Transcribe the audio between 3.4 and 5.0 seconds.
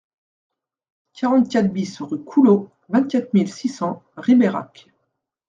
six cents Ribérac